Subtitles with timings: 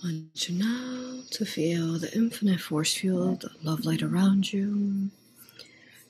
[0.00, 5.10] So now to feel the infinite force field, the love light around you.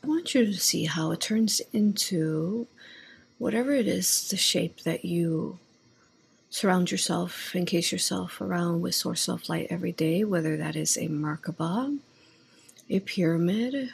[0.04, 2.66] I want you to see how it turns into
[3.38, 5.58] whatever it is, the shape that you
[6.50, 11.08] surround yourself, encase yourself around with source of light every day, whether that is a
[11.08, 11.98] Merkaba,
[12.90, 13.88] a pyramid,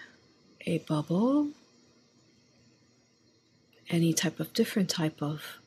[0.66, 1.50] a bubble,
[3.88, 5.58] any type of different type of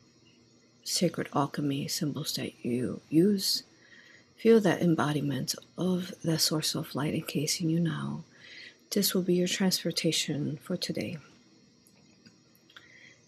[0.84, 3.64] sacred alchemy symbols that you use.
[4.38, 8.24] Feel that embodiment of the source of light encasing you now.
[8.92, 11.18] This will be your transportation for today.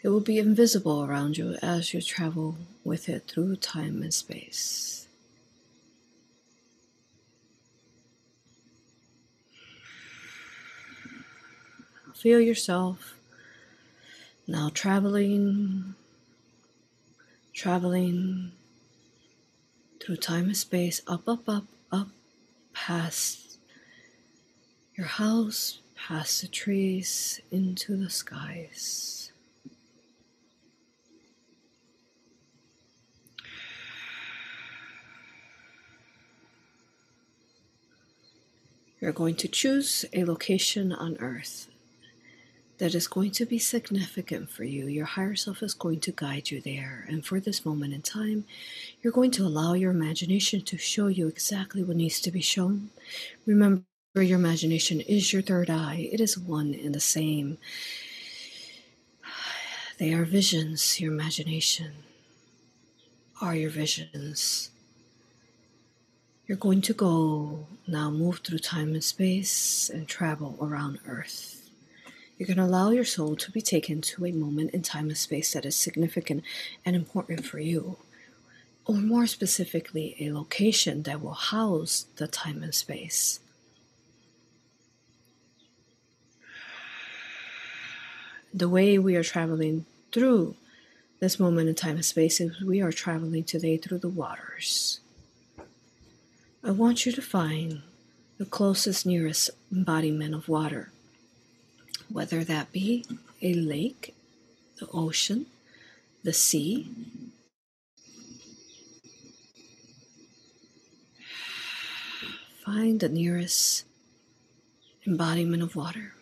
[0.03, 5.07] It will be invisible around you as you travel with it through time and space.
[12.13, 13.17] Feel yourself
[14.47, 15.95] now traveling,
[17.53, 18.51] traveling
[19.99, 22.07] through time and space, up, up, up, up,
[22.73, 23.59] past
[24.95, 29.31] your house, past the trees, into the skies.
[38.99, 41.68] You're going to choose a location on earth
[42.79, 44.87] that is going to be significant for you.
[44.87, 47.05] Your higher self is going to guide you there.
[47.07, 48.45] And for this moment in time,
[49.01, 52.89] you're going to allow your imagination to show you exactly what needs to be shown.
[53.45, 53.83] Remember,
[54.15, 57.57] your imagination is your third eye, it is one and the same.
[59.97, 61.91] They are visions, your imagination
[63.41, 64.69] are your visions.
[66.47, 71.58] You're going to go now, move through time and space and travel around Earth.
[72.39, 75.53] Going to allow your soul to be taken to a moment in time and space
[75.53, 76.43] that is significant
[76.83, 77.97] and important for you,
[78.85, 83.41] or more specifically, a location that will house the time and space.
[88.51, 90.55] The way we are traveling through
[91.19, 95.01] this moment in time and space is we are traveling today through the waters.
[96.63, 97.83] I want you to find
[98.39, 100.91] the closest, nearest embodiment of water,
[102.11, 103.05] whether that be
[103.41, 104.15] a lake,
[104.79, 105.45] the ocean,
[106.23, 106.91] the sea.
[112.65, 113.85] Find the nearest
[115.07, 116.13] embodiment of water.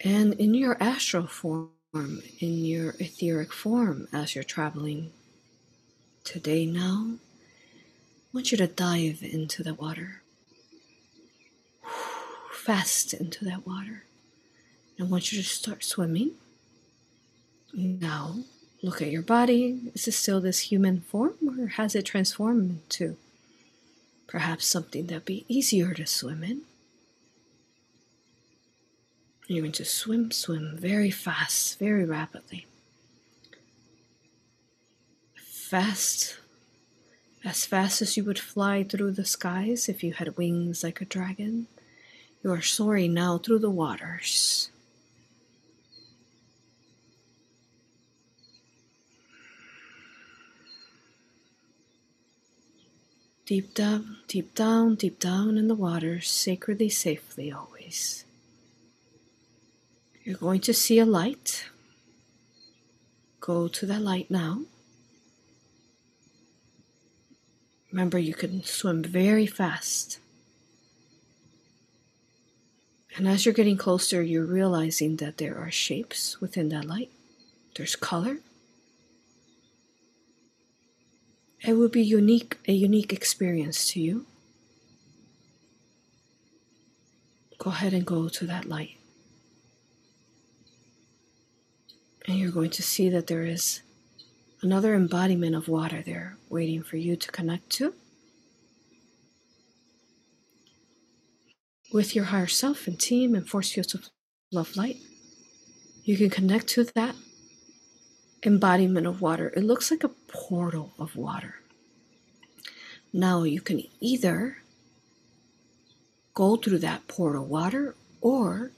[0.00, 5.12] And in your astral form, in your etheric form as you're traveling
[6.26, 10.22] today now, I want you to dive into the water.
[12.52, 14.02] Fast into that water.
[14.98, 16.32] I want you to start swimming.
[17.72, 18.38] Now,
[18.82, 19.92] look at your body.
[19.94, 23.16] Is it still this human form or has it transformed into
[24.26, 26.62] perhaps something that'd be easier to swim in?
[29.46, 32.66] You're going to swim, swim very fast, very rapidly.
[35.66, 36.36] Fast,
[37.44, 41.04] as fast as you would fly through the skies if you had wings like a
[41.04, 41.66] dragon.
[42.44, 44.70] You are soaring now through the waters.
[53.44, 58.24] Deep down, deep down, deep down in the waters, sacredly, safely always.
[60.22, 61.64] You're going to see a light.
[63.40, 64.60] Go to that light now.
[67.96, 70.18] Remember, you can swim very fast.
[73.16, 77.10] And as you're getting closer, you're realizing that there are shapes within that light.
[77.74, 78.40] There's color.
[81.62, 84.26] It will be unique, a unique experience to you.
[87.56, 88.98] Go ahead and go to that light.
[92.28, 93.80] And you're going to see that there is
[94.62, 97.94] another embodiment of water there waiting for you to connect to.
[101.92, 104.08] With your higher self and team and force fields of
[104.52, 104.98] love light,
[106.04, 107.14] you can connect to that
[108.42, 109.52] embodiment of water.
[109.56, 111.56] It looks like a portal of water.
[113.12, 114.58] Now you can either
[116.34, 118.72] go through that portal of water or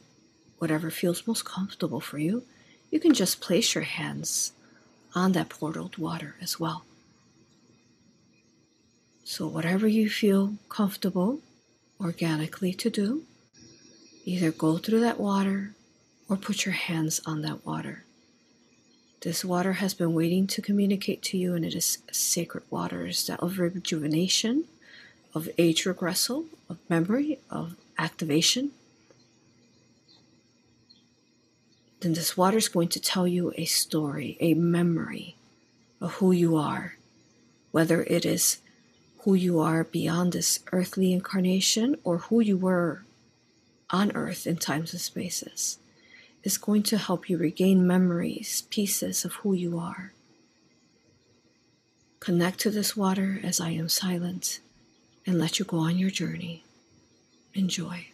[0.58, 2.44] whatever feels most comfortable for you
[2.90, 4.52] you can just place your hands
[5.18, 6.84] on that portaled water as well.
[9.24, 11.40] So, whatever you feel comfortable
[12.00, 13.24] organically to do,
[14.24, 15.74] either go through that water
[16.28, 18.04] or put your hands on that water.
[19.20, 23.40] This water has been waiting to communicate to you, and it is sacred waters that
[23.40, 24.64] of rejuvenation,
[25.34, 28.70] of age regressal, of memory, of activation.
[32.00, 35.36] Then this water is going to tell you a story, a memory
[36.00, 36.96] of who you are,
[37.72, 38.58] whether it is
[39.20, 43.04] who you are beyond this earthly incarnation or who you were
[43.90, 45.78] on earth in times and spaces
[46.44, 50.12] is going to help you regain memories, pieces of who you are.
[52.20, 54.60] Connect to this water as I am silent
[55.26, 56.64] and let you go on your journey.
[57.54, 58.08] Enjoy.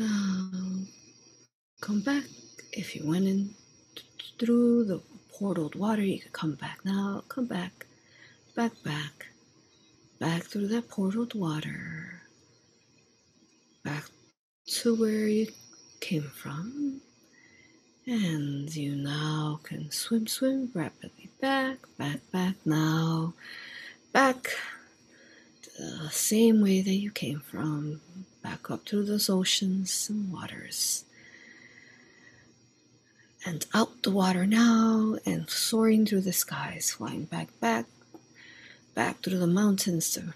[0.00, 0.48] Now,
[1.82, 2.24] come back.
[2.72, 3.54] If you went in
[4.38, 7.22] through the portaled water, you could come back now.
[7.28, 7.84] Come back,
[8.56, 9.26] back, back,
[10.18, 12.22] back through that portaled water,
[13.84, 14.04] back
[14.68, 15.48] to where you
[16.00, 17.02] came from.
[18.06, 23.34] And you now can swim, swim rapidly back, back, back now,
[24.14, 24.48] back
[25.80, 28.00] the same way that you came from,
[28.42, 31.04] back up through those oceans and waters.
[33.46, 37.86] And out the water now and soaring through the skies, flying back, back,
[38.94, 40.34] back through the mountains, the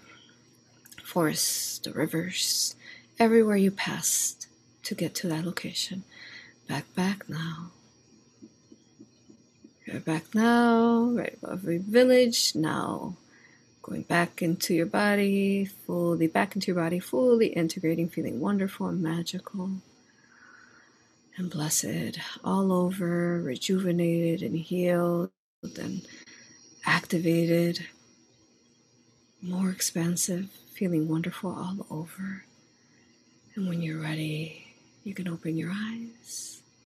[1.03, 2.75] forests, the rivers,
[3.19, 4.47] everywhere you passed
[4.83, 6.03] to get to that location.
[6.67, 7.71] Back, back now.
[9.85, 12.55] You're back now, right above every village.
[12.55, 13.17] Now,
[13.85, 18.99] going back into your body, fully back into your body, fully integrating, feeling wonderful and
[18.99, 19.69] magical
[21.37, 25.29] and blessed all over, rejuvenated and healed
[25.77, 26.07] and
[26.85, 27.85] activated,
[29.39, 32.43] more expansive, feeling wonderful all over.
[33.55, 34.65] And when you're ready,
[35.03, 36.63] you can open your eyes.